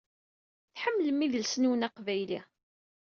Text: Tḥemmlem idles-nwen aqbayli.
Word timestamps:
Tḥemmlem 0.73 1.19
idles-nwen 1.25 1.85
aqbayli. 1.87 2.41